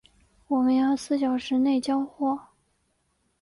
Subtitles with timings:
[0.47, 2.47] 我们要四小时内交货